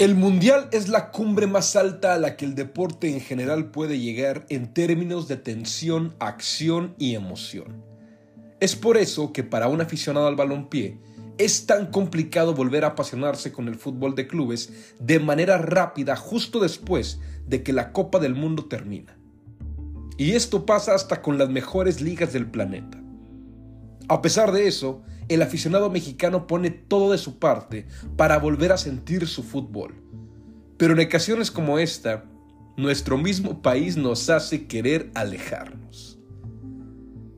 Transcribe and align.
El 0.00 0.14
Mundial 0.14 0.66
es 0.72 0.88
la 0.88 1.10
cumbre 1.10 1.46
más 1.46 1.76
alta 1.76 2.14
a 2.14 2.18
la 2.18 2.34
que 2.34 2.46
el 2.46 2.54
deporte 2.54 3.12
en 3.12 3.20
general 3.20 3.70
puede 3.70 4.00
llegar 4.00 4.46
en 4.48 4.72
términos 4.72 5.28
de 5.28 5.36
tensión, 5.36 6.14
acción 6.20 6.94
y 6.96 7.16
emoción. 7.16 7.84
Es 8.60 8.76
por 8.76 8.96
eso 8.96 9.34
que 9.34 9.44
para 9.44 9.68
un 9.68 9.82
aficionado 9.82 10.26
al 10.26 10.36
balompié 10.36 10.96
es 11.36 11.66
tan 11.66 11.90
complicado 11.90 12.54
volver 12.54 12.86
a 12.86 12.88
apasionarse 12.88 13.52
con 13.52 13.68
el 13.68 13.74
fútbol 13.74 14.14
de 14.14 14.26
clubes 14.26 14.72
de 14.98 15.20
manera 15.20 15.58
rápida 15.58 16.16
justo 16.16 16.60
después 16.60 17.20
de 17.46 17.62
que 17.62 17.74
la 17.74 17.92
Copa 17.92 18.18
del 18.18 18.34
Mundo 18.34 18.64
termina. 18.64 19.18
Y 20.16 20.30
esto 20.30 20.64
pasa 20.64 20.94
hasta 20.94 21.20
con 21.20 21.36
las 21.36 21.50
mejores 21.50 22.00
ligas 22.00 22.32
del 22.32 22.50
planeta. 22.50 22.98
A 24.08 24.22
pesar 24.22 24.50
de 24.50 24.66
eso, 24.66 25.02
el 25.30 25.42
aficionado 25.42 25.90
mexicano 25.90 26.48
pone 26.48 26.70
todo 26.70 27.12
de 27.12 27.18
su 27.18 27.38
parte 27.38 27.86
para 28.16 28.38
volver 28.38 28.72
a 28.72 28.76
sentir 28.76 29.28
su 29.28 29.44
fútbol. 29.44 29.94
Pero 30.76 30.94
en 30.94 31.06
ocasiones 31.06 31.52
como 31.52 31.78
esta, 31.78 32.24
nuestro 32.76 33.16
mismo 33.16 33.62
país 33.62 33.96
nos 33.96 34.28
hace 34.28 34.66
querer 34.66 35.10
alejarnos. 35.14 36.18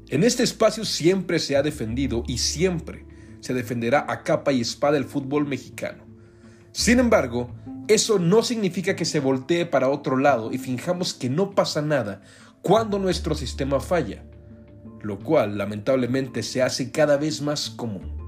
En 0.09 0.25
este 0.25 0.43
espacio 0.43 0.87
siempre 0.87 1.39
se 1.39 1.57
ha 1.57 1.63
defendido 1.63 2.25
y 2.27 2.39
siempre 2.39 3.05
se 3.41 3.53
defenderá 3.53 4.07
a 4.09 4.23
capa 4.23 4.53
y 4.53 4.63
espada 4.63 4.97
el 4.97 5.05
fútbol 5.05 5.47
mexicano. 5.47 6.05
Sin 6.73 6.99
embargo, 6.99 7.55
eso 7.89 8.19
no 8.19 8.43
significa 8.43 8.97
que 8.97 9.05
se 9.05 9.21
voltee 9.21 9.67
para 9.67 9.91
otro 9.91 10.17
lado 10.17 10.51
y 10.51 10.57
finjamos 10.57 11.13
que 11.13 11.29
no 11.29 11.51
pasa 11.51 11.83
nada 11.83 12.23
cuando 12.63 12.99
nuestro 12.99 13.35
sistema 13.35 13.81
falla 13.81 14.25
lo 15.03 15.19
cual 15.19 15.59
lamentablemente 15.59 16.43
se 16.43 16.63
hace 16.63 16.91
cada 16.91 17.17
vez 17.17 17.43
más 17.43 17.71
común. 17.71 18.23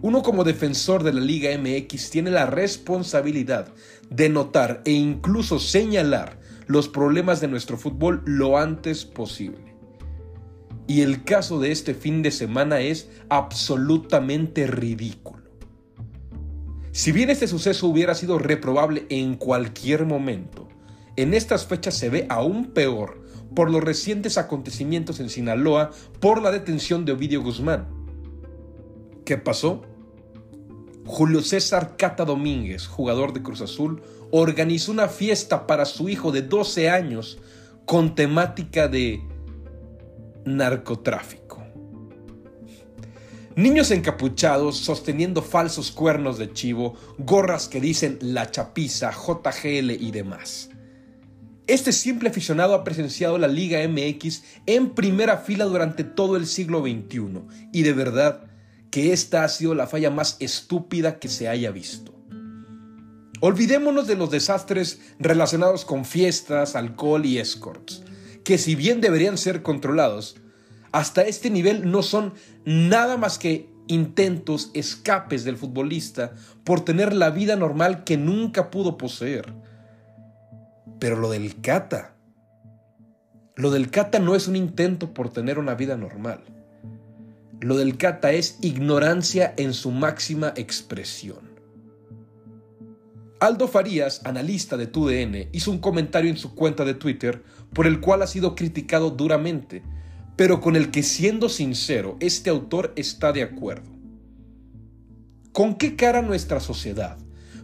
Uno 0.00 0.22
como 0.22 0.44
defensor 0.44 1.02
de 1.02 1.12
la 1.12 1.20
Liga 1.20 1.50
MX 1.58 2.10
tiene 2.10 2.30
la 2.30 2.46
responsabilidad 2.46 3.72
de 4.10 4.28
notar 4.28 4.80
e 4.84 4.92
incluso 4.92 5.58
señalar 5.58 6.38
los 6.66 6.88
problemas 6.88 7.40
de 7.40 7.48
nuestro 7.48 7.76
fútbol 7.76 8.22
lo 8.24 8.58
antes 8.58 9.04
posible. 9.04 9.74
Y 10.86 11.02
el 11.02 11.24
caso 11.24 11.58
de 11.58 11.72
este 11.72 11.94
fin 11.94 12.22
de 12.22 12.30
semana 12.30 12.80
es 12.80 13.10
absolutamente 13.28 14.66
ridículo. 14.66 15.42
Si 16.92 17.12
bien 17.12 17.30
este 17.30 17.46
suceso 17.46 17.86
hubiera 17.88 18.14
sido 18.14 18.38
reprobable 18.38 19.06
en 19.08 19.34
cualquier 19.34 20.06
momento, 20.06 20.68
en 21.16 21.34
estas 21.34 21.66
fechas 21.66 21.94
se 21.94 22.08
ve 22.08 22.26
aún 22.28 22.72
peor 22.72 23.22
por 23.54 23.70
los 23.70 23.82
recientes 23.82 24.38
acontecimientos 24.38 25.20
en 25.20 25.30
Sinaloa 25.30 25.90
por 26.20 26.42
la 26.42 26.50
detención 26.50 27.04
de 27.04 27.12
Ovidio 27.12 27.42
Guzmán. 27.42 27.86
¿Qué 29.24 29.36
pasó? 29.36 29.82
Julio 31.04 31.42
César 31.42 31.96
Cata 31.96 32.24
Domínguez, 32.24 32.86
jugador 32.86 33.32
de 33.32 33.42
Cruz 33.42 33.62
Azul, 33.62 34.02
organizó 34.30 34.92
una 34.92 35.08
fiesta 35.08 35.66
para 35.66 35.84
su 35.84 36.08
hijo 36.08 36.32
de 36.32 36.42
12 36.42 36.90
años 36.90 37.38
con 37.86 38.14
temática 38.14 38.88
de 38.88 39.22
narcotráfico. 40.44 41.62
Niños 43.56 43.90
encapuchados 43.90 44.76
sosteniendo 44.76 45.42
falsos 45.42 45.90
cuernos 45.90 46.38
de 46.38 46.52
chivo, 46.52 46.94
gorras 47.18 47.68
que 47.68 47.80
dicen 47.80 48.18
la 48.20 48.50
chapiza, 48.50 49.10
JGL 49.10 49.90
y 49.90 50.10
demás. 50.12 50.70
Este 51.68 51.92
simple 51.92 52.30
aficionado 52.30 52.72
ha 52.72 52.82
presenciado 52.82 53.36
la 53.36 53.46
Liga 53.46 53.86
MX 53.86 54.42
en 54.64 54.94
primera 54.94 55.36
fila 55.36 55.66
durante 55.66 56.02
todo 56.02 56.38
el 56.38 56.46
siglo 56.46 56.80
XXI 56.80 57.42
y 57.74 57.82
de 57.82 57.92
verdad 57.92 58.44
que 58.90 59.12
esta 59.12 59.44
ha 59.44 59.48
sido 59.50 59.74
la 59.74 59.86
falla 59.86 60.10
más 60.10 60.38
estúpida 60.40 61.18
que 61.18 61.28
se 61.28 61.46
haya 61.46 61.70
visto. 61.70 62.14
Olvidémonos 63.40 64.06
de 64.06 64.16
los 64.16 64.30
desastres 64.30 64.98
relacionados 65.18 65.84
con 65.84 66.06
fiestas, 66.06 66.74
alcohol 66.74 67.26
y 67.26 67.36
escorts, 67.36 68.02
que 68.44 68.56
si 68.56 68.74
bien 68.74 69.02
deberían 69.02 69.36
ser 69.36 69.62
controlados, 69.62 70.36
hasta 70.90 71.20
este 71.20 71.50
nivel 71.50 71.90
no 71.90 72.02
son 72.02 72.32
nada 72.64 73.18
más 73.18 73.38
que 73.38 73.68
intentos, 73.88 74.70
escapes 74.72 75.44
del 75.44 75.58
futbolista 75.58 76.32
por 76.64 76.82
tener 76.82 77.12
la 77.12 77.28
vida 77.28 77.56
normal 77.56 78.04
que 78.04 78.16
nunca 78.16 78.70
pudo 78.70 78.96
poseer 78.96 79.67
pero 80.98 81.16
lo 81.16 81.30
del 81.30 81.60
Cata, 81.60 82.14
lo 83.58 83.72
del 83.72 83.90
Cata 83.90 84.20
no 84.20 84.36
es 84.36 84.46
un 84.46 84.54
intento 84.54 85.12
por 85.12 85.30
tener 85.30 85.58
una 85.58 85.74
vida 85.74 85.96
normal. 85.96 86.44
Lo 87.60 87.76
del 87.76 87.96
Cata 87.96 88.30
es 88.30 88.56
ignorancia 88.62 89.52
en 89.56 89.74
su 89.74 89.90
máxima 89.90 90.52
expresión. 90.54 91.48
Aldo 93.40 93.66
Farías, 93.66 94.20
analista 94.24 94.76
de 94.76 94.86
TUDN, 94.86 95.48
hizo 95.50 95.72
un 95.72 95.78
comentario 95.78 96.30
en 96.30 96.36
su 96.36 96.54
cuenta 96.54 96.84
de 96.84 96.94
Twitter 96.94 97.42
por 97.72 97.88
el 97.88 98.00
cual 98.00 98.22
ha 98.22 98.28
sido 98.28 98.54
criticado 98.54 99.10
duramente, 99.10 99.82
pero 100.36 100.60
con 100.60 100.76
el 100.76 100.92
que 100.92 101.02
siendo 101.02 101.48
sincero, 101.48 102.16
este 102.20 102.50
autor 102.50 102.92
está 102.94 103.32
de 103.32 103.42
acuerdo. 103.42 103.90
¿Con 105.52 105.74
qué 105.74 105.96
cara 105.96 106.22
nuestra 106.22 106.60
sociedad 106.60 107.18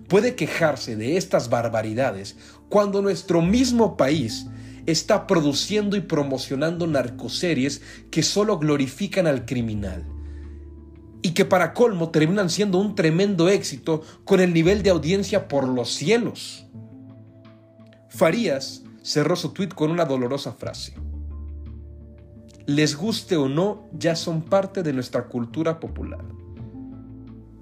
puede 0.08 0.34
quejarse 0.34 0.96
de 0.96 1.16
estas 1.16 1.48
barbaridades 1.50 2.36
cuando 2.68 3.02
nuestro 3.02 3.42
mismo 3.42 3.96
país 3.96 4.46
está 4.86 5.26
produciendo 5.26 5.96
y 5.96 6.00
promocionando 6.00 6.86
narcoseries 6.86 7.82
que 8.10 8.22
solo 8.22 8.58
glorifican 8.58 9.26
al 9.26 9.46
criminal? 9.46 10.04
Y 11.22 11.30
que 11.30 11.44
para 11.44 11.72
colmo 11.72 12.10
terminan 12.10 12.50
siendo 12.50 12.78
un 12.78 12.94
tremendo 12.94 13.48
éxito 13.48 14.02
con 14.24 14.40
el 14.40 14.52
nivel 14.52 14.82
de 14.82 14.90
audiencia 14.90 15.48
por 15.48 15.66
los 15.66 15.90
cielos. 15.90 16.66
Farías 18.10 18.82
cerró 19.02 19.34
su 19.36 19.50
tweet 19.50 19.68
con 19.68 19.90
una 19.90 20.04
dolorosa 20.04 20.52
frase. 20.52 20.94
Les 22.66 22.96
guste 22.96 23.36
o 23.36 23.48
no, 23.48 23.88
ya 23.92 24.16
son 24.16 24.42
parte 24.42 24.82
de 24.82 24.92
nuestra 24.92 25.24
cultura 25.28 25.80
popular. 25.80 26.24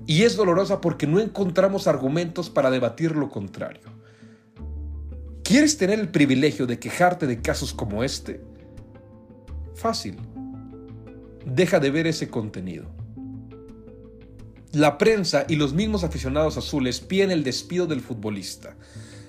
Y 0.06 0.22
es 0.22 0.36
dolorosa 0.36 0.80
porque 0.80 1.06
no 1.06 1.20
encontramos 1.20 1.86
argumentos 1.86 2.50
para 2.50 2.70
debatir 2.70 3.16
lo 3.16 3.28
contrario. 3.28 4.01
¿Quieres 5.44 5.76
tener 5.76 5.98
el 5.98 6.08
privilegio 6.08 6.66
de 6.66 6.78
quejarte 6.78 7.26
de 7.26 7.42
casos 7.42 7.74
como 7.74 8.04
este? 8.04 8.40
Fácil. 9.74 10.16
Deja 11.44 11.80
de 11.80 11.90
ver 11.90 12.06
ese 12.06 12.28
contenido. 12.28 12.90
La 14.72 14.96
prensa 14.98 15.44
y 15.48 15.56
los 15.56 15.74
mismos 15.74 16.04
aficionados 16.04 16.56
azules 16.56 17.00
piden 17.00 17.30
el 17.30 17.44
despido 17.44 17.86
del 17.86 18.00
futbolista. 18.00 18.76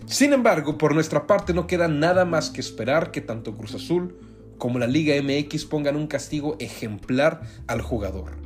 Sin 0.06 0.31
embargo, 0.34 0.78
por 0.78 0.94
nuestra 0.94 1.28
parte 1.28 1.53
no 1.53 1.68
queda 1.68 1.88
nada 1.88 2.25
más 2.25 2.50
que 2.50 2.62
esperar 2.62 3.12
que 3.12 3.22
tanto 3.22 3.56
Cruz 3.56 3.75
Azul 3.75 4.18
como 4.57 4.80
la 4.80 4.88
Liga 4.88 5.16
MX 5.22 5.66
pongan 5.66 5.95
un 5.95 6.07
castigo 6.07 6.56
ejemplar 6.59 7.41
al 7.68 7.81
jugador 7.81 8.44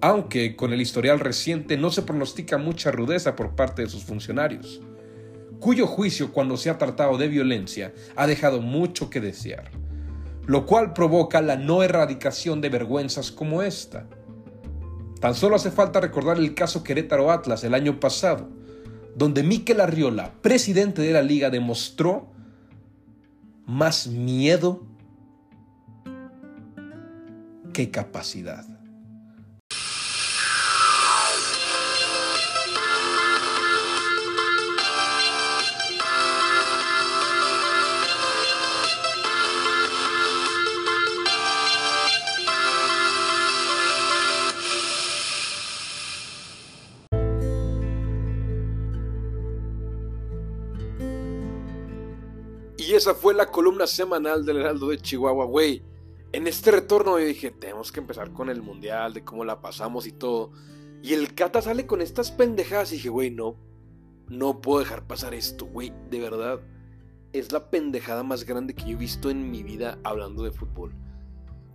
aunque 0.00 0.56
con 0.56 0.72
el 0.72 0.80
historial 0.80 1.20
reciente 1.20 1.76
no 1.76 1.90
se 1.90 2.02
pronostica 2.02 2.58
mucha 2.58 2.90
rudeza 2.90 3.36
por 3.36 3.54
parte 3.54 3.82
de 3.82 3.88
sus 3.88 4.04
funcionarios, 4.04 4.80
cuyo 5.60 5.86
juicio 5.86 6.32
cuando 6.32 6.56
se 6.56 6.70
ha 6.70 6.78
tratado 6.78 7.18
de 7.18 7.28
violencia 7.28 7.92
ha 8.16 8.26
dejado 8.26 8.60
mucho 8.60 9.10
que 9.10 9.20
desear, 9.20 9.70
lo 10.46 10.66
cual 10.66 10.92
provoca 10.94 11.40
la 11.40 11.56
no 11.56 11.82
erradicación 11.82 12.60
de 12.60 12.70
vergüenzas 12.70 13.30
como 13.30 13.62
esta. 13.62 14.08
Tan 15.20 15.34
solo 15.34 15.56
hace 15.56 15.70
falta 15.70 16.00
recordar 16.00 16.38
el 16.38 16.54
caso 16.54 16.82
Querétaro 16.82 17.30
Atlas 17.30 17.62
el 17.62 17.74
año 17.74 18.00
pasado, 18.00 18.48
donde 19.14 19.42
Miquel 19.42 19.80
Arriola, 19.80 20.32
presidente 20.40 21.02
de 21.02 21.12
la 21.12 21.22
liga, 21.22 21.50
demostró 21.50 22.30
más 23.66 24.06
miedo 24.06 24.82
que 27.74 27.90
capacidad. 27.90 28.79
Y 52.80 52.94
esa 52.94 53.14
fue 53.14 53.34
la 53.34 53.44
columna 53.44 53.86
semanal 53.86 54.46
del 54.46 54.56
Heraldo 54.56 54.88
de 54.88 54.96
Chihuahua, 54.96 55.44
güey. 55.44 55.82
En 56.32 56.46
este 56.46 56.70
retorno 56.70 57.18
yo 57.18 57.26
dije, 57.26 57.50
tenemos 57.50 57.92
que 57.92 58.00
empezar 58.00 58.32
con 58.32 58.48
el 58.48 58.62
mundial, 58.62 59.12
de 59.12 59.22
cómo 59.22 59.44
la 59.44 59.60
pasamos 59.60 60.06
y 60.06 60.12
todo. 60.12 60.52
Y 61.02 61.12
el 61.12 61.34
Cata 61.34 61.60
sale 61.60 61.84
con 61.84 62.00
estas 62.00 62.30
pendejadas 62.32 62.90
y 62.90 62.94
dije, 62.94 63.10
güey, 63.10 63.30
no, 63.30 63.54
no 64.28 64.62
puedo 64.62 64.78
dejar 64.78 65.06
pasar 65.06 65.34
esto, 65.34 65.66
güey, 65.66 65.92
de 66.08 66.20
verdad. 66.20 66.60
Es 67.34 67.52
la 67.52 67.68
pendejada 67.68 68.22
más 68.22 68.44
grande 68.44 68.74
que 68.74 68.84
yo 68.84 68.92
he 68.92 68.94
visto 68.94 69.28
en 69.28 69.50
mi 69.50 69.62
vida 69.62 69.98
hablando 70.02 70.42
de 70.42 70.50
fútbol. 70.50 70.94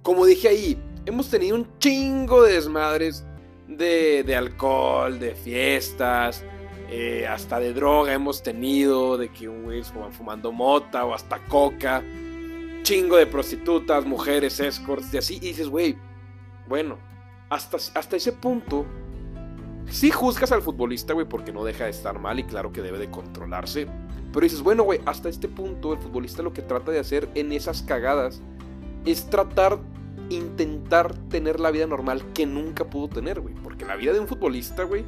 Como 0.02 0.26
dije 0.26 0.48
ahí, 0.48 0.82
hemos 1.06 1.30
tenido 1.30 1.56
un 1.56 1.70
chingo 1.78 2.42
de 2.42 2.54
desmadres 2.54 3.24
de, 3.68 4.24
de 4.24 4.36
alcohol, 4.36 5.20
de 5.20 5.36
fiestas, 5.36 6.44
eh, 6.90 7.28
hasta 7.28 7.60
de 7.60 7.74
droga 7.74 8.14
hemos 8.14 8.44
tenido, 8.44 9.18
de 9.18 9.30
que 9.30 9.50
un 9.50 9.64
güey 9.64 9.84
fumando 10.12 10.52
mota 10.52 11.06
o 11.06 11.14
hasta 11.14 11.40
coca, 11.40 12.04
chingo 12.84 13.18
de 13.18 13.26
prostitutas, 13.26 14.06
mujeres, 14.06 14.60
escorts 14.60 15.14
y 15.14 15.18
así. 15.18 15.36
Y 15.38 15.48
dices, 15.48 15.68
güey, 15.68 15.98
bueno, 16.68 16.98
hasta, 17.50 17.78
hasta 17.78 18.16
ese 18.16 18.32
punto, 18.32 18.86
sí 19.90 20.12
juzgas 20.12 20.52
al 20.52 20.62
futbolista, 20.62 21.14
güey, 21.14 21.28
porque 21.28 21.52
no 21.52 21.64
deja 21.64 21.86
de 21.86 21.92
estar 21.92 22.20
mal 22.20 22.40
y 22.40 22.44
claro 22.44 22.72
que 22.72 22.82
debe 22.82 23.00
de 23.00 23.10
controlarse. 23.10 23.88
Pero 24.32 24.44
dices, 24.44 24.62
bueno, 24.62 24.84
güey, 24.84 25.00
hasta 25.06 25.30
este 25.30 25.48
punto 25.48 25.94
el 25.94 26.00
futbolista 26.00 26.44
lo 26.44 26.54
que 26.54 26.62
trata 26.62 26.92
de 26.92 27.00
hacer 27.00 27.30
en 27.36 27.52
esas 27.52 27.82
cagadas 27.82 28.42
es 29.06 29.30
tratar, 29.30 29.80
intentar 30.30 31.16
tener 31.30 31.60
la 31.60 31.72
vida 31.72 31.88
normal 31.88 32.22
que 32.34 32.46
nunca 32.46 32.86
pudo 32.86 33.08
tener, 33.08 33.40
güey. 33.40 33.56
Porque 33.56 33.86
la 33.86 33.96
vida 33.96 34.14
de 34.14 34.20
un 34.20 34.28
futbolista, 34.28 34.84
güey, 34.84 35.06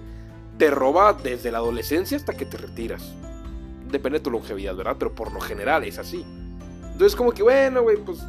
te 0.58 0.72
roba 0.72 1.14
desde 1.14 1.52
la 1.52 1.60
adolescencia 1.60 2.18
hasta 2.18 2.36
que 2.36 2.46
te 2.46 2.58
retiras. 2.58 3.14
Depende 3.90 4.20
de 4.20 4.24
tu 4.24 4.32
longevidad, 4.32 4.76
¿verdad? 4.76 4.96
Pero 5.00 5.14
por 5.14 5.32
lo 5.32 5.40
general 5.40 5.84
es 5.84 5.98
así. 5.98 6.26
Entonces 6.92 7.16
como 7.16 7.32
que, 7.32 7.44
bueno, 7.44 7.84
güey, 7.84 7.98
pues 7.98 8.20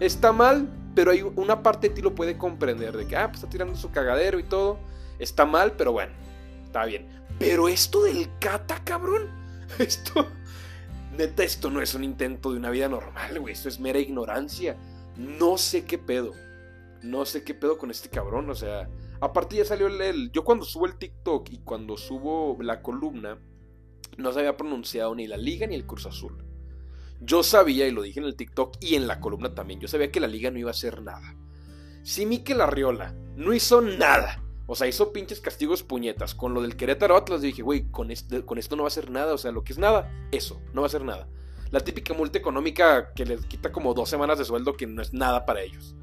está 0.00 0.32
mal, 0.32 0.68
pero 0.94 1.12
hay 1.12 1.22
una 1.22 1.62
parte 1.62 1.88
de 1.88 1.94
ti 1.94 2.02
lo 2.02 2.14
puede 2.14 2.36
comprender, 2.36 2.96
de 2.96 3.06
que, 3.06 3.16
ah, 3.16 3.28
pues 3.28 3.36
está 3.36 3.48
tirando 3.48 3.76
su 3.76 3.90
cagadero 3.90 4.38
y 4.38 4.42
todo. 4.42 4.78
Está 5.18 5.46
mal, 5.46 5.72
pero 5.72 5.92
bueno, 5.92 6.12
está 6.64 6.84
bien. 6.84 7.06
Pero 7.38 7.68
esto 7.68 8.02
del 8.02 8.28
cata, 8.40 8.82
cabrón. 8.84 9.28
Esto, 9.78 10.26
neta, 11.14 11.44
esto 11.44 11.68
no 11.68 11.82
es 11.82 11.92
un 11.94 12.02
intento 12.02 12.52
de 12.52 12.56
una 12.56 12.70
vida 12.70 12.88
normal, 12.88 13.38
güey. 13.38 13.52
Esto 13.52 13.68
es 13.68 13.78
mera 13.78 13.98
ignorancia. 13.98 14.76
No 15.16 15.58
sé 15.58 15.84
qué 15.84 15.98
pedo. 15.98 16.32
No 17.02 17.26
sé 17.26 17.44
qué 17.44 17.52
pedo 17.52 17.76
con 17.76 17.90
este 17.90 18.08
cabrón. 18.08 18.48
O 18.48 18.54
sea, 18.54 18.88
aparte 19.20 19.56
ya 19.56 19.64
salió 19.64 19.86
el, 19.86 20.30
Yo 20.32 20.44
cuando 20.44 20.64
subo 20.64 20.86
el 20.86 20.96
TikTok 20.96 21.50
y 21.50 21.58
cuando 21.58 21.96
subo 21.96 22.56
la 22.60 22.82
columna, 22.82 23.38
no 24.16 24.32
se 24.32 24.40
había 24.40 24.56
pronunciado 24.56 25.14
ni 25.14 25.26
la 25.26 25.36
Liga 25.36 25.66
ni 25.66 25.74
el 25.74 25.86
Cruz 25.86 26.06
Azul. 26.06 26.44
Yo 27.20 27.42
sabía, 27.42 27.86
y 27.86 27.90
lo 27.90 28.02
dije 28.02 28.20
en 28.20 28.26
el 28.26 28.36
TikTok 28.36 28.76
y 28.80 28.94
en 28.94 29.06
la 29.06 29.20
columna 29.20 29.54
también, 29.54 29.80
yo 29.80 29.88
sabía 29.88 30.12
que 30.12 30.20
la 30.20 30.28
Liga 30.28 30.50
no 30.50 30.58
iba 30.58 30.70
a 30.70 30.72
hacer 30.72 31.02
nada. 31.02 31.36
Si 32.02 32.26
Mikel 32.26 32.60
Arriola 32.60 33.14
no 33.36 33.52
hizo 33.52 33.80
nada 33.80 34.42
o 34.70 34.74
sea, 34.74 34.86
hizo 34.86 35.14
pinches 35.14 35.40
castigos 35.40 35.82
puñetas. 35.82 36.34
Con 36.34 36.52
lo 36.52 36.60
del 36.60 36.76
Querétaro 36.76 37.16
Atlas 37.16 37.40
dije, 37.40 37.62
güey, 37.62 37.90
con, 37.90 38.10
este, 38.10 38.44
con 38.44 38.58
esto 38.58 38.76
no 38.76 38.82
va 38.82 38.88
a 38.88 38.90
ser 38.90 39.10
nada. 39.10 39.32
O 39.32 39.38
sea, 39.38 39.50
lo 39.50 39.64
que 39.64 39.72
es 39.72 39.78
nada, 39.78 40.12
eso, 40.30 40.60
no 40.74 40.82
va 40.82 40.88
a 40.88 40.90
ser 40.90 41.04
nada. 41.04 41.26
La 41.70 41.80
típica 41.80 42.12
multa 42.12 42.38
económica 42.38 43.14
que 43.14 43.24
les 43.24 43.46
quita 43.46 43.72
como 43.72 43.94
dos 43.94 44.10
semanas 44.10 44.36
de 44.36 44.44
sueldo 44.44 44.76
que 44.76 44.86
no 44.86 45.00
es 45.00 45.14
nada 45.14 45.46
para 45.46 45.62
ellos. 45.62 45.96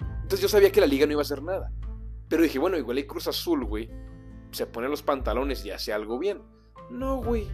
Entonces 0.00 0.40
yo 0.40 0.48
sabía 0.48 0.72
que 0.72 0.80
la 0.80 0.88
liga 0.88 1.06
no 1.06 1.12
iba 1.12 1.20
a 1.20 1.22
hacer 1.22 1.44
nada. 1.44 1.70
Pero 2.30 2.44
dije, 2.44 2.60
bueno, 2.60 2.78
igual 2.78 2.96
hay 2.96 3.04
Cruz 3.04 3.26
Azul, 3.26 3.64
güey. 3.64 3.90
Se 4.52 4.64
pone 4.64 4.88
los 4.88 5.02
pantalones 5.02 5.64
y 5.66 5.72
hace 5.72 5.92
algo 5.92 6.18
bien. 6.18 6.40
No, 6.88 7.16
güey. 7.16 7.48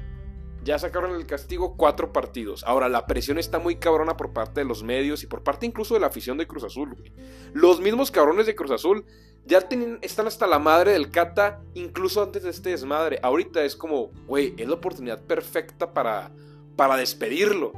Ya 0.62 0.78
sacaron 0.78 1.14
el 1.14 1.26
castigo 1.26 1.76
cuatro 1.76 2.12
partidos. 2.12 2.62
Ahora, 2.64 2.90
la 2.90 3.06
presión 3.06 3.38
está 3.38 3.58
muy 3.58 3.76
cabrona 3.76 4.18
por 4.18 4.34
parte 4.34 4.60
de 4.60 4.66
los 4.66 4.82
medios 4.82 5.22
y 5.22 5.26
por 5.26 5.42
parte 5.42 5.64
incluso 5.64 5.94
de 5.94 6.00
la 6.00 6.08
afición 6.08 6.36
de 6.36 6.46
Cruz 6.46 6.64
Azul, 6.64 6.94
güey. 6.94 7.10
Los 7.54 7.80
mismos 7.80 8.10
cabrones 8.10 8.44
de 8.44 8.54
Cruz 8.54 8.70
Azul 8.70 9.06
ya 9.46 9.66
están 10.02 10.26
hasta 10.26 10.46
la 10.46 10.58
madre 10.58 10.92
del 10.92 11.10
Cata, 11.10 11.62
incluso 11.72 12.22
antes 12.22 12.42
de 12.42 12.50
este 12.50 12.70
desmadre. 12.70 13.18
Ahorita 13.22 13.64
es 13.64 13.76
como, 13.76 14.10
güey, 14.26 14.54
es 14.58 14.68
la 14.68 14.74
oportunidad 14.74 15.22
perfecta 15.24 15.94
para, 15.94 16.32
para 16.76 16.96
despedirlo. 16.96 17.72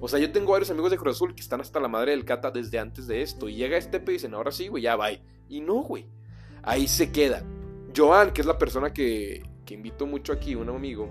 O 0.00 0.08
sea, 0.08 0.18
yo 0.18 0.32
tengo 0.32 0.52
varios 0.52 0.70
amigos 0.70 0.90
de 0.90 0.98
Cruz 0.98 1.16
Azul 1.16 1.34
que 1.34 1.40
están 1.40 1.62
hasta 1.62 1.80
la 1.80 1.88
madre 1.88 2.10
del 2.10 2.26
Cata 2.26 2.50
desde 2.50 2.78
antes 2.78 3.06
de 3.06 3.22
esto. 3.22 3.48
Y 3.48 3.54
llega 3.54 3.78
este 3.78 4.02
y 4.06 4.10
dicen, 4.10 4.34
ahora 4.34 4.52
sí, 4.52 4.68
güey, 4.68 4.82
ya 4.82 4.96
bye. 4.96 5.22
Y 5.48 5.62
no, 5.62 5.76
güey. 5.76 6.08
Ahí 6.62 6.88
se 6.88 7.10
queda. 7.10 7.42
Joan, 7.96 8.32
que 8.32 8.40
es 8.40 8.46
la 8.46 8.58
persona 8.58 8.92
que, 8.92 9.42
que 9.64 9.74
invito 9.74 10.06
mucho 10.06 10.32
aquí, 10.32 10.54
un 10.54 10.68
amigo, 10.68 11.10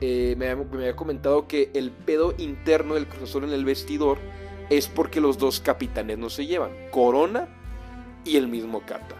eh, 0.00 0.34
me, 0.36 0.48
había 0.48 0.96
comentado 0.96 1.46
que 1.46 1.70
el 1.74 1.92
pedo 1.92 2.34
interno 2.38 2.94
del 2.94 3.06
Cruz 3.06 3.30
Azul 3.30 3.44
en 3.44 3.52
el 3.52 3.64
vestidor 3.64 4.18
es 4.68 4.88
porque 4.88 5.20
los 5.20 5.38
dos 5.38 5.60
capitanes 5.60 6.18
no 6.18 6.28
se 6.28 6.46
llevan. 6.46 6.72
Corona 6.90 7.48
y 8.24 8.36
el 8.36 8.48
mismo 8.48 8.80
Cata 8.84 9.16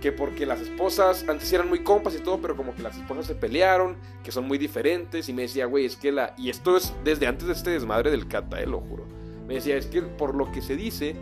que 0.00 0.12
porque 0.12 0.46
las 0.46 0.60
esposas 0.60 1.26
antes 1.28 1.52
eran 1.52 1.68
muy 1.68 1.80
compas 1.80 2.14
y 2.14 2.20
todo, 2.20 2.40
pero 2.40 2.56
como 2.56 2.74
que 2.74 2.82
las 2.82 2.96
esposas 2.96 3.26
se 3.26 3.34
pelearon, 3.34 3.96
que 4.24 4.32
son 4.32 4.48
muy 4.48 4.56
diferentes, 4.56 5.28
y 5.28 5.34
me 5.34 5.42
decía, 5.42 5.66
güey, 5.66 5.84
es 5.84 5.96
que 5.96 6.10
la... 6.10 6.34
Y 6.38 6.48
esto 6.48 6.76
es 6.76 6.94
desde 7.04 7.26
antes 7.26 7.46
de 7.46 7.52
este 7.52 7.70
desmadre 7.70 8.10
del 8.10 8.26
Cata, 8.26 8.60
eh, 8.60 8.66
lo 8.66 8.80
juro. 8.80 9.04
Me 9.46 9.54
decía, 9.54 9.76
es 9.76 9.86
que 9.86 10.00
por 10.00 10.34
lo 10.34 10.50
que 10.50 10.62
se 10.62 10.74
dice, 10.74 11.16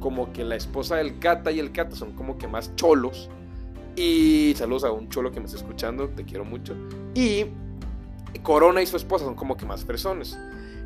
como 0.00 0.32
que 0.32 0.44
la 0.44 0.56
esposa 0.56 0.96
del 0.96 1.18
Cata 1.18 1.50
y 1.52 1.58
el 1.58 1.72
Cata 1.72 1.96
son 1.96 2.12
como 2.12 2.38
que 2.38 2.48
más 2.48 2.74
cholos. 2.76 3.28
Y 3.96 4.54
saludos 4.56 4.84
a 4.84 4.90
un 4.90 5.08
cholo 5.08 5.30
que 5.30 5.40
me 5.40 5.46
está 5.46 5.58
escuchando, 5.58 6.08
te 6.08 6.24
quiero 6.24 6.44
mucho. 6.44 6.74
Y 7.14 7.46
Corona 8.42 8.82
y 8.82 8.86
su 8.86 8.96
esposa 8.96 9.24
son 9.24 9.34
como 9.34 9.56
que 9.56 9.66
más 9.66 9.84
fresones. 9.84 10.38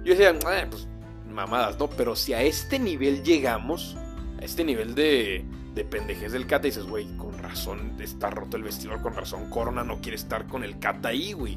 Yo 0.04 0.14
decía, 0.14 0.34
ah, 0.46 0.66
pues 0.70 0.86
mamadas, 1.28 1.78
¿no? 1.78 1.88
Pero 1.88 2.14
si 2.16 2.34
a 2.34 2.42
este 2.42 2.78
nivel 2.78 3.22
llegamos, 3.22 3.96
a 4.40 4.44
este 4.44 4.64
nivel 4.64 4.94
de 4.94 5.44
de 5.78 5.84
pendejez 5.84 6.32
del 6.32 6.46
Cata 6.46 6.64
dices, 6.64 6.86
güey, 6.86 7.06
con 7.16 7.38
razón 7.38 7.92
está 8.00 8.30
roto 8.30 8.56
el 8.56 8.64
vestidor, 8.64 9.00
con 9.00 9.14
razón 9.14 9.48
Corona 9.48 9.84
no 9.84 10.00
quiere 10.00 10.16
estar 10.16 10.46
con 10.48 10.64
el 10.64 10.78
Cata 10.80 11.10
ahí, 11.10 11.32
güey. 11.32 11.56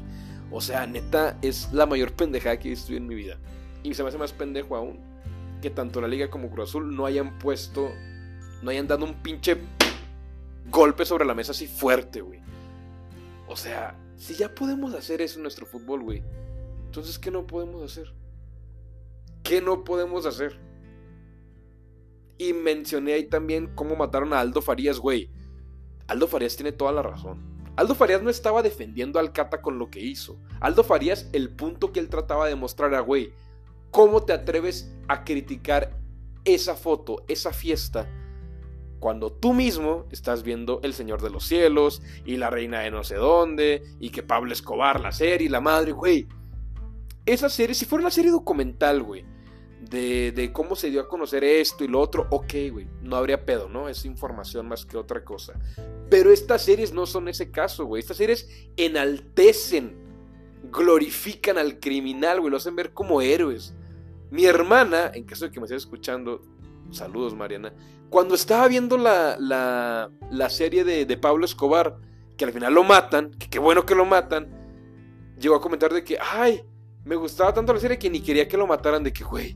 O 0.52 0.60
sea, 0.60 0.86
neta, 0.86 1.36
es 1.42 1.72
la 1.72 1.86
mayor 1.86 2.12
pendejada 2.12 2.56
que 2.58 2.68
he 2.68 2.70
visto 2.70 2.92
en 2.92 3.08
mi 3.08 3.16
vida. 3.16 3.36
Y 3.82 3.94
se 3.94 4.02
me 4.04 4.10
hace 4.10 4.18
más 4.18 4.32
pendejo 4.32 4.76
aún 4.76 5.00
que 5.62 5.70
tanto 5.70 6.02
la 6.02 6.08
Liga 6.08 6.28
como 6.28 6.50
Cruz 6.50 6.68
Azul 6.68 6.94
no 6.94 7.06
hayan 7.06 7.38
puesto, 7.38 7.90
no 8.60 8.70
hayan 8.70 8.86
dado 8.86 9.06
un 9.06 9.22
pinche 9.22 9.56
golpe 10.70 11.06
sobre 11.06 11.24
la 11.24 11.34
mesa 11.34 11.52
así 11.52 11.66
fuerte, 11.66 12.20
güey. 12.20 12.40
O 13.48 13.56
sea, 13.56 13.96
si 14.16 14.34
ya 14.34 14.54
podemos 14.54 14.92
hacer 14.94 15.22
eso 15.22 15.38
en 15.38 15.42
nuestro 15.42 15.64
fútbol, 15.64 16.02
güey, 16.02 16.22
entonces, 16.84 17.18
¿qué 17.18 17.30
no 17.30 17.46
podemos 17.46 17.82
hacer? 17.82 18.12
¿Qué 19.42 19.62
no 19.62 19.84
podemos 19.84 20.26
hacer? 20.26 20.60
Y 22.36 22.52
mencioné 22.52 23.14
ahí 23.14 23.24
también 23.24 23.74
cómo 23.74 23.96
mataron 23.96 24.34
a 24.34 24.40
Aldo 24.40 24.60
Farías, 24.60 24.98
güey. 24.98 25.30
Aldo 26.06 26.28
Farías 26.28 26.56
tiene 26.56 26.72
toda 26.72 26.92
la 26.92 27.02
razón. 27.02 27.40
Aldo 27.76 27.94
Farías 27.94 28.22
no 28.22 28.28
estaba 28.28 28.62
defendiendo 28.62 29.18
al 29.18 29.32
Cata 29.32 29.62
con 29.62 29.78
lo 29.78 29.90
que 29.90 30.00
hizo. 30.00 30.38
Aldo 30.60 30.84
Farías, 30.84 31.30
el 31.32 31.48
punto 31.48 31.92
que 31.92 32.00
él 32.00 32.10
trataba 32.10 32.46
de 32.46 32.56
mostrar 32.56 32.94
a, 32.94 33.00
güey, 33.00 33.32
¿cómo 33.92 34.24
te 34.24 34.32
atreves 34.32 34.90
a 35.06 35.22
criticar 35.22 35.96
esa 36.44 36.74
foto, 36.74 37.24
esa 37.28 37.52
fiesta, 37.52 38.08
cuando 38.98 39.32
tú 39.32 39.52
mismo 39.52 40.06
estás 40.10 40.42
viendo 40.42 40.80
El 40.82 40.94
Señor 40.94 41.22
de 41.22 41.30
los 41.30 41.44
Cielos 41.44 42.02
y 42.24 42.36
La 42.36 42.50
Reina 42.50 42.80
de 42.80 42.90
no 42.90 43.04
sé 43.04 43.16
dónde 43.16 43.82
y 44.00 44.10
que 44.10 44.22
Pablo 44.22 44.52
Escobar, 44.52 45.00
la 45.00 45.12
serie, 45.12 45.48
la 45.50 45.60
madre, 45.60 45.92
güey? 45.92 46.26
Esa 47.26 47.48
serie, 47.48 47.74
si 47.74 47.84
fuera 47.84 48.02
una 48.02 48.10
serie 48.10 48.30
documental, 48.30 49.02
güey, 49.02 49.24
de, 49.90 50.50
cómo 50.52 50.76
se 50.76 50.90
dio 50.90 51.00
a 51.00 51.08
conocer 51.08 51.44
esto 51.44 51.84
y 51.84 51.88
lo 51.88 52.00
otro, 52.00 52.26
ok, 52.30 52.54
güey, 52.70 52.86
no 53.02 53.16
habría 53.16 53.44
pedo, 53.44 53.68
¿no? 53.68 53.88
Es 53.88 54.04
información 54.04 54.68
más 54.68 54.86
que 54.86 54.96
otra 54.96 55.24
cosa. 55.24 55.54
Pero 56.08 56.30
estas 56.30 56.62
series 56.62 56.92
no 56.92 57.06
son 57.06 57.28
ese 57.28 57.50
caso, 57.50 57.84
güey. 57.86 58.00
Estas 58.00 58.16
series 58.16 58.48
enaltecen, 58.76 59.96
glorifican 60.70 61.58
al 61.58 61.80
criminal, 61.80 62.40
güey, 62.40 62.50
lo 62.50 62.56
hacen 62.56 62.76
ver 62.76 62.92
como 62.92 63.20
héroes. 63.20 63.74
Mi 64.32 64.46
hermana, 64.46 65.10
en 65.12 65.24
caso 65.24 65.44
de 65.44 65.50
que 65.50 65.60
me 65.60 65.66
estés 65.66 65.82
escuchando, 65.82 66.40
saludos 66.90 67.34
Mariana, 67.34 67.70
cuando 68.08 68.34
estaba 68.34 68.66
viendo 68.66 68.96
la, 68.96 69.36
la, 69.38 70.48
serie 70.48 70.84
de, 70.84 71.04
de, 71.04 71.16
Pablo 71.18 71.44
Escobar, 71.44 71.98
que 72.38 72.46
al 72.46 72.52
final 72.52 72.72
lo 72.72 72.82
matan, 72.82 73.32
que 73.32 73.50
qué 73.50 73.58
bueno 73.58 73.84
que 73.84 73.94
lo 73.94 74.06
matan, 74.06 74.48
llegó 75.38 75.54
a 75.54 75.60
comentar 75.60 75.92
de 75.92 76.02
que, 76.02 76.16
ay, 76.18 76.64
me 77.04 77.14
gustaba 77.14 77.52
tanto 77.52 77.74
la 77.74 77.80
serie 77.80 77.98
que 77.98 78.08
ni 78.08 78.22
quería 78.22 78.48
que 78.48 78.56
lo 78.56 78.66
mataran, 78.66 79.04
de 79.04 79.12
que, 79.12 79.22
güey, 79.22 79.54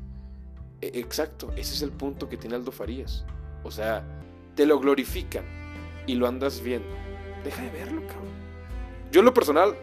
e, 0.83 0.89
exacto, 1.01 1.51
ese 1.57 1.73
es 1.73 1.81
el 1.81 1.93
punto 1.93 2.29
que 2.29 2.37
tiene 2.37 2.57
Aldo 2.57 2.71
Farías. 2.71 3.25
O 3.65 3.71
sea, 3.71 4.05
te 4.55 4.67
lo 4.67 4.79
glorifican 4.79 5.47
y 6.07 6.17
lo 6.17 6.27
andas 6.27 6.61
viendo. 6.61 6.95
Deja 7.45 7.63
de 7.63 7.71
verlo, 7.71 8.07
cabrón. 8.07 8.29
Yo 9.11 9.21
en 9.21 9.25
lo 9.25 9.33
personal, 9.33 9.75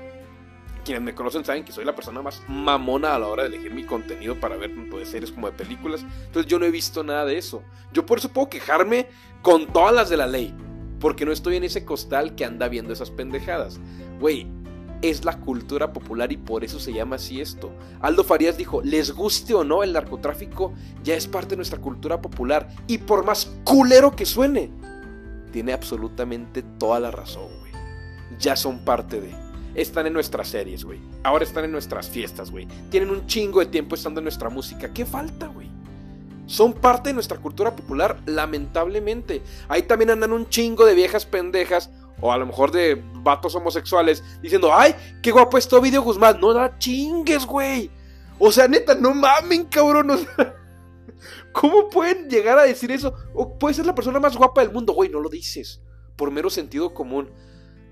quienes 0.83 1.03
me 1.03 1.15
conocen 1.15 1.45
saben 1.45 1.63
que 1.63 1.71
soy 1.71 1.85
la 1.85 1.95
persona 1.95 2.21
más 2.21 2.41
mamona 2.47 3.15
a 3.15 3.19
la 3.19 3.27
hora 3.27 3.43
de 3.43 3.49
elegir 3.49 3.73
mi 3.73 3.85
contenido 3.85 4.39
para 4.39 4.57
ver 4.57 4.75
tanto 4.75 4.97
de 4.97 5.05
series 5.05 5.31
como 5.31 5.47
de 5.47 5.53
películas. 5.53 6.05
Entonces 6.25 6.49
yo 6.49 6.59
no 6.59 6.65
he 6.65 6.71
visto 6.71 7.03
nada 7.03 7.25
de 7.25 7.37
eso. 7.37 7.63
Yo 7.91 8.05
por 8.05 8.19
eso 8.19 8.29
puedo 8.29 8.49
quejarme 8.49 9.07
con 9.41 9.67
todas 9.67 9.93
las 9.93 10.09
de 10.09 10.17
la 10.17 10.27
ley. 10.27 10.53
Porque 10.99 11.25
no 11.25 11.31
estoy 11.31 11.57
en 11.57 11.65
ese 11.65 11.83
costal 11.83 12.35
que 12.35 12.45
anda 12.45 12.67
viendo 12.67 12.93
esas 12.93 13.11
pendejadas. 13.11 13.79
Güey, 14.19 14.47
es 15.01 15.25
la 15.25 15.37
cultura 15.39 15.91
popular 15.91 16.31
y 16.31 16.37
por 16.37 16.63
eso 16.63 16.79
se 16.79 16.93
llama 16.93 17.17
así 17.17 17.41
esto. 17.41 17.71
Aldo 17.99 18.23
Farías 18.23 18.57
dijo, 18.57 18.81
les 18.81 19.11
guste 19.11 19.53
o 19.53 19.65
no, 19.65 19.83
el 19.83 19.91
narcotráfico 19.91 20.73
ya 21.03 21.15
es 21.15 21.27
parte 21.27 21.51
de 21.51 21.55
nuestra 21.57 21.81
cultura 21.81 22.21
popular 22.21 22.69
y 22.87 22.99
por 22.99 23.25
más 23.25 23.51
culero 23.65 24.15
que 24.15 24.25
suene, 24.25 24.71
tiene 25.51 25.73
absolutamente 25.73 26.63
toda 26.79 27.01
la 27.01 27.11
razón, 27.11 27.49
güey. 27.59 27.73
Ya 28.39 28.55
son 28.55 28.85
parte 28.85 29.19
de... 29.19 29.52
Están 29.75 30.07
en 30.07 30.13
nuestras 30.13 30.47
series, 30.49 30.83
güey. 30.83 30.99
Ahora 31.23 31.43
están 31.43 31.65
en 31.65 31.71
nuestras 31.71 32.07
fiestas, 32.07 32.51
güey. 32.51 32.67
Tienen 32.89 33.09
un 33.09 33.25
chingo 33.25 33.59
de 33.59 33.65
tiempo 33.67 33.95
estando 33.95 34.19
en 34.19 34.25
nuestra 34.25 34.49
música. 34.49 34.93
¿Qué 34.93 35.05
falta, 35.05 35.47
güey? 35.47 35.69
Son 36.45 36.73
parte 36.73 37.09
de 37.09 37.13
nuestra 37.13 37.37
cultura 37.37 37.75
popular, 37.75 38.21
lamentablemente. 38.25 39.41
Ahí 39.67 39.83
también 39.83 40.11
andan 40.11 40.33
un 40.33 40.47
chingo 40.49 40.85
de 40.85 40.93
viejas 40.93 41.25
pendejas 41.25 41.89
o 42.21 42.31
a 42.31 42.37
lo 42.37 42.45
mejor 42.45 42.71
de 42.71 43.01
vatos 43.15 43.55
homosexuales, 43.55 44.23
diciendo, 44.41 44.73
ay, 44.73 44.95
qué 45.21 45.31
guapo 45.31 45.57
está 45.57 45.79
Video 45.79 46.01
Guzmán. 46.01 46.39
No 46.39 46.53
da 46.53 46.77
chingues, 46.77 47.45
güey. 47.45 47.89
O 48.39 48.51
sea, 48.51 48.67
neta, 48.67 48.95
no 48.95 49.13
mamen, 49.13 49.65
cabrón. 49.65 50.09
¿Cómo 51.51 51.89
pueden 51.89 52.29
llegar 52.29 52.57
a 52.59 52.63
decir 52.63 52.91
eso? 52.91 53.13
O 53.33 53.57
puede 53.57 53.75
ser 53.75 53.85
la 53.85 53.95
persona 53.95 54.19
más 54.19 54.37
guapa 54.37 54.61
del 54.61 54.71
mundo, 54.71 54.93
güey, 54.93 55.09
no 55.09 55.19
lo 55.19 55.29
dices. 55.29 55.81
Por 56.15 56.31
mero 56.31 56.49
sentido 56.49 56.93
común. 56.93 57.29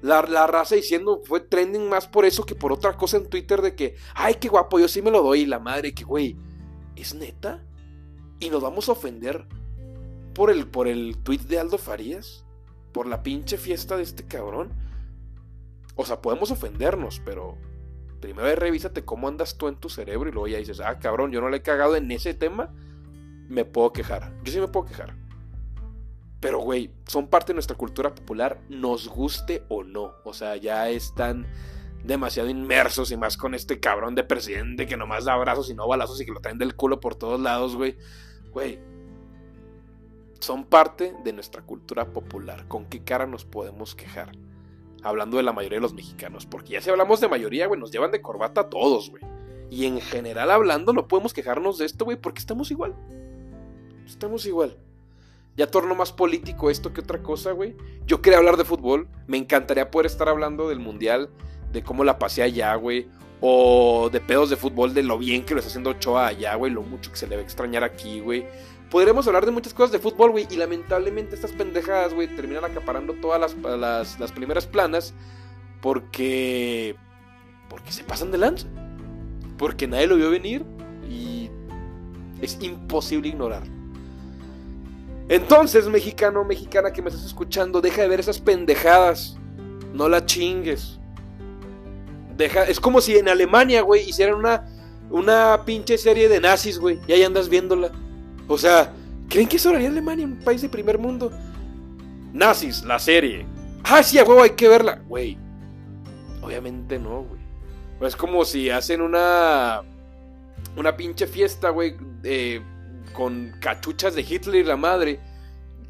La, 0.01 0.24
la, 0.24 0.48
raza 0.48 0.75
diciendo 0.75 1.22
fue 1.24 1.41
trending 1.41 1.88
más 1.88 2.08
por 2.08 2.25
eso 2.25 2.46
que 2.46 2.55
por 2.55 2.72
otra 2.72 2.98
cosa 2.98 3.17
en 3.17 3.29
Twitter 3.29 3.62
de 3.62 3.75
que, 3.75 3.96
ay, 4.15 4.36
qué 4.36 4.48
guapo, 4.48 4.79
yo 4.79 4.88
sí 4.88 5.01
me 5.01 5.12
lo 5.12 5.22
doy. 5.22 5.46
La 5.46 5.60
madre, 5.60 5.93
que, 5.93 6.03
güey, 6.03 6.38
¿es 6.96 7.13
neta? 7.13 7.63
¿Y 8.39 8.50
nos 8.50 8.63
vamos 8.63 8.89
a 8.89 8.93
ofender 8.93 9.46
por 10.34 10.50
el, 10.50 10.67
por 10.67 10.88
el 10.88 11.17
tweet 11.24 11.41
de 11.41 11.60
Aldo 11.60 11.77
Farías? 11.77 12.46
¿Por 12.91 13.05
la 13.05 13.22
pinche 13.22 13.58
fiesta 13.58 13.96
de 13.96 14.03
este 14.03 14.25
cabrón? 14.25 14.74
O 15.96 16.05
sea, 16.05 16.22
podemos 16.22 16.50
ofendernos, 16.50 17.22
pero 17.24 17.58
primero 18.20 18.55
revísate 18.55 19.05
cómo 19.05 19.27
andas 19.27 19.58
tú 19.58 19.67
en 19.67 19.75
tu 19.75 19.89
cerebro 19.89 20.29
y 20.29 20.31
luego 20.31 20.48
ya 20.48 20.58
dices, 20.58 20.79
ah, 20.79 21.00
cabrón, 21.00 21.31
yo 21.31 21.41
no 21.41 21.50
le 21.50 21.58
he 21.58 21.62
cagado 21.62 21.96
en 21.96 22.10
ese 22.12 22.34
tema, 22.34 22.74
me 23.50 23.65
puedo 23.65 23.93
quejar. 23.93 24.34
Yo 24.43 24.51
sí 24.51 24.60
me 24.60 24.67
puedo 24.67 24.88
quejar. 24.88 25.21
Pero, 26.41 26.60
güey, 26.60 26.89
son 27.05 27.27
parte 27.27 27.51
de 27.51 27.53
nuestra 27.53 27.77
cultura 27.77 28.13
popular, 28.13 28.60
nos 28.67 29.07
guste 29.07 29.63
o 29.69 29.83
no. 29.83 30.15
O 30.25 30.33
sea, 30.33 30.57
ya 30.57 30.89
están 30.89 31.48
demasiado 32.03 32.50
inmersos 32.50 33.12
y 33.12 33.17
más 33.17 33.38
con 33.38 33.53
este 33.53 33.79
cabrón 33.79 34.15
de 34.15 34.24
presidente 34.24 34.88
que 34.88 34.98
nomás 34.98 35.25
da 35.25 35.33
abrazos 35.33 35.69
y 35.69 35.75
no 35.75 35.88
balazos 35.88 36.19
y 36.19 36.25
que 36.25 36.31
lo 36.31 36.41
traen 36.41 36.57
del 36.57 36.75
culo 36.75 37.00
por 37.00 37.13
todos 37.13 37.39
lados, 37.39 37.75
güey. 37.75 37.95
Güey, 38.51 38.79
son 40.39 40.65
parte 40.65 41.15
de 41.24 41.31
nuestra 41.31 41.62
cultura 41.62 42.12
popular. 42.12 42.67
¿Con 42.67 42.86
qué 42.86 43.03
cara 43.03 43.27
nos 43.27 43.45
podemos 43.45 43.93
quejar? 43.93 44.31
Hablando 45.03 45.38
de 45.38 45.43
la 45.43 45.53
mayoría 45.53 45.77
de 45.77 45.83
los 45.83 45.93
mexicanos. 45.93 46.48
Porque 46.48 46.74
ya 46.74 46.81
si 46.81 46.89
hablamos 46.89 47.21
de 47.21 47.27
mayoría, 47.27 47.67
güey, 47.67 47.79
nos 47.79 47.91
llevan 47.91 48.12
de 48.12 48.21
corbata 48.21 48.62
a 48.62 48.69
todos, 48.69 49.12
güey. 49.12 49.24
Y 49.69 49.86
en 49.86 50.01
general 50.01 50.50
hablando, 50.50 50.91
no 50.91 51.07
podemos 51.07 51.33
quejarnos 51.33 51.77
de 51.77 51.86
esto, 51.86 52.03
güey, 52.03 52.17
porque 52.17 52.39
estamos 52.39 52.71
igual. 52.71 52.95
Estamos 54.05 54.45
igual. 54.48 54.75
Ya 55.58 55.67
torno 55.67 55.96
más 55.96 56.12
político 56.12 56.70
esto 56.70 56.93
que 56.93 57.01
otra 57.01 57.22
cosa, 57.22 57.51
güey. 57.51 57.75
Yo 58.05 58.22
quería 58.22 58.39
hablar 58.39 58.58
de 58.58 58.65
fútbol. 58.65 59.08
Me 59.27 59.38
encantaría 59.38 59.91
poder 59.91 60.05
estar 60.05 60.29
hablando 60.29 60.70
del 60.70 60.79
mundial, 60.79 61.29
de 61.72 61.84
cómo 61.84 62.03
la 62.03 62.20
pasé 62.20 62.43
allá, 62.43 62.74
güey. 62.75 63.08
O 63.41 64.10
de 64.12 64.22
pedos 64.22 64.50
de 64.50 64.55
fútbol, 64.55 64.93
de 64.93 65.03
lo 65.03 65.17
bien 65.17 65.43
que 65.43 65.53
lo 65.53 65.60
está 65.60 65.70
haciendo 65.70 65.89
Ochoa 65.91 66.27
allá, 66.27 66.55
güey. 66.55 66.72
Lo 66.72 66.84
mucho 66.84 67.12
que 67.12 67.17
se 67.17 67.27
le 67.27 67.36
va 67.36 67.41
a 67.41 67.46
extrañar 67.46 67.84
aquí, 67.84 68.22
güey. 68.22 68.46
Podremos 68.89 69.27
hablar 69.27 69.46
de 69.46 69.51
muchas 69.51 69.74
cosas 69.74 69.91
de 69.91 70.00
fútbol, 70.00 70.31
güey. 70.31 70.48
Y 70.50 70.55
lamentablemente 70.55 71.36
estas 71.36 71.51
pendejadas, 71.51 72.13
güey, 72.13 72.34
terminan 72.36 72.63
acaparando 72.63 73.13
todas 73.13 73.39
las, 73.39 73.55
las, 73.77 74.20
las 74.20 74.31
primeras 74.31 74.67
planas. 74.67 75.13
Porque. 75.81 76.96
Porque 77.67 77.91
se 77.91 78.03
pasan 78.03 78.31
de 78.31 78.38
lanza. 78.38 78.67
Porque 79.58 79.88
nadie 79.88 80.08
lo 80.08 80.15
vio 80.15 80.29
venir. 80.29 80.63
Y. 81.10 81.50
Es 82.41 82.58
imposible 82.62 83.27
ignorarlo. 83.29 83.81
Entonces, 85.32 85.88
mexicano, 85.88 86.44
mexicana 86.44 86.92
que 86.92 87.02
me 87.02 87.08
estás 87.08 87.26
escuchando, 87.26 87.80
deja 87.80 88.02
de 88.02 88.10
ver 88.10 88.20
esas 88.20 88.38
pendejadas. 88.38 89.38
No 89.94 90.10
la 90.10 90.26
chingues. 90.26 91.00
Deja, 92.36 92.66
es 92.66 92.82
como 92.82 93.00
si 93.00 93.16
en 93.16 93.30
Alemania, 93.30 93.82
güey, 93.82 94.10
hicieran 94.10 94.36
una, 94.36 94.68
una 95.10 95.62
pinche 95.64 95.98
serie 95.98 96.28
de 96.28 96.42
nazis, 96.42 96.78
güey. 96.78 97.00
Y 97.08 97.14
ahí 97.14 97.24
andas 97.24 97.48
viéndola. 97.48 97.94
O 98.46 98.58
sea, 98.58 98.92
¿creen 99.30 99.48
que 99.48 99.56
eso 99.56 99.70
haría 99.70 99.88
Alemania, 99.88 100.26
un 100.26 100.36
país 100.40 100.62
de 100.64 100.68
primer 100.68 100.98
mundo? 100.98 101.32
Nazis, 102.34 102.84
la 102.84 103.00
serie. 103.00 103.46
Ah, 103.86 104.04
sí, 104.04 104.18
huevo, 104.18 104.44
hay 104.44 104.50
que 104.50 104.68
verla. 104.68 105.02
Güey. 105.08 105.38
Obviamente 106.42 107.00
no, 107.00 107.24
güey. 107.24 107.40
Es 108.02 108.18
como 108.18 108.44
si 108.44 108.70
hacen 108.70 109.00
una. 109.00 109.82
Una 110.76 110.98
pinche 110.98 111.26
fiesta, 111.26 111.70
güey. 111.70 111.96
Con 113.13 113.56
cachuchas 113.60 114.15
de 114.15 114.22
Hitler 114.22 114.62
y 114.62 114.63
la 114.63 114.77
madre. 114.77 115.20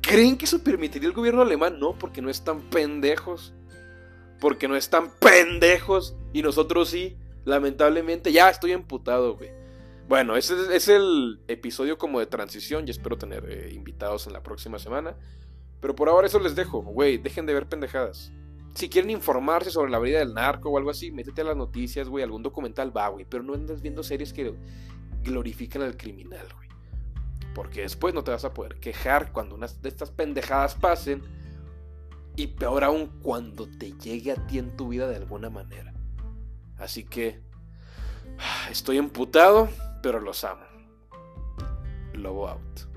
¿Creen 0.02 0.38
que 0.38 0.46
eso 0.46 0.64
permitiría 0.64 1.08
el 1.08 1.16
gobierno 1.16 1.42
alemán? 1.42 1.80
No, 1.80 1.98
porque 1.98 2.22
no 2.22 2.30
están 2.30 2.62
pendejos. 2.70 3.54
Porque 4.40 4.68
no 4.68 4.76
están 4.76 5.12
pendejos. 5.20 6.16
Y 6.34 6.42
nosotros 6.42 6.90
sí, 6.90 7.18
lamentablemente. 7.46 8.32
Ya 8.32 8.50
estoy 8.50 8.72
emputado, 8.72 9.38
güey. 9.38 9.52
Bueno, 10.08 10.36
ese 10.36 10.76
es 10.76 10.88
el 10.90 11.40
episodio 11.48 11.98
como 11.98 12.20
de 12.20 12.26
transición 12.26 12.86
y 12.88 12.92
espero 12.92 13.18
tener 13.18 13.46
eh, 13.50 13.72
invitados 13.74 14.28
en 14.28 14.34
la 14.34 14.44
próxima 14.44 14.78
semana. 14.78 15.16
Pero 15.80 15.96
por 15.96 16.10
ahora 16.10 16.28
eso 16.28 16.40
les 16.40 16.56
dejo, 16.56 16.82
güey, 16.82 17.18
dejen 17.18 17.46
de 17.46 17.54
ver 17.54 17.68
pendejadas. 17.68 18.32
Si 18.76 18.90
quieren 18.90 19.10
informarse 19.10 19.72
sobre 19.72 19.92
la 19.92 20.00
vida 20.00 20.20
del 20.20 20.34
narco 20.34 20.70
o 20.70 20.78
algo 20.78 20.90
así, 20.90 21.12
métete 21.12 21.42
a 21.42 21.46
las 21.46 21.58
noticias, 21.58 22.08
güey, 22.08 22.24
algún 22.24 22.44
documental 22.44 22.96
va, 22.96 23.10
güey, 23.10 23.26
pero 23.28 23.44
no 23.44 23.54
andas 23.54 23.82
viendo 23.82 24.04
series 24.04 24.32
que 24.32 24.54
glorifican 25.24 25.82
al 25.82 25.98
criminal, 25.98 26.48
güey. 26.56 26.71
Porque 27.54 27.82
después 27.82 28.14
no 28.14 28.24
te 28.24 28.32
vas 28.32 28.46
a 28.46 28.54
poder 28.54 28.80
quejar 28.80 29.32
cuando 29.32 29.56
unas 29.56 29.82
de 29.82 29.90
estas 29.90 30.12
pendejadas 30.12 30.76
pasen. 30.76 31.24
Y 32.36 32.48
peor 32.48 32.84
aún 32.84 33.08
cuando 33.22 33.68
te 33.68 33.92
llegue 33.94 34.32
a 34.32 34.48
ti 34.48 34.58
en 34.58 34.76
tu 34.78 34.90
vida 34.90 35.08
de 35.08 35.18
alguna 35.18 35.50
manera. 35.50 35.94
Así 36.78 37.04
que 37.04 37.42
estoy 38.72 38.98
emputado, 38.98 39.70
pero 40.02 40.20
los 40.20 40.44
amo. 40.44 40.66
Lobo 42.14 42.48
out. 42.48 42.91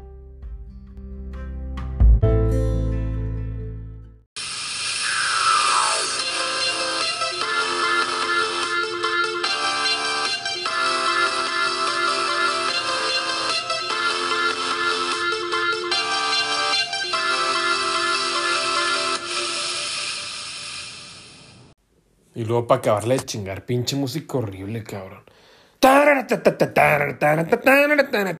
Luego 22.46 22.66
para 22.66 22.80
acabarle 22.80 23.16
de 23.16 23.24
chingar, 23.24 23.64
pinche 23.64 23.96
música 23.96 24.36
horrible, 24.36 24.84
cabrón. 24.84 25.22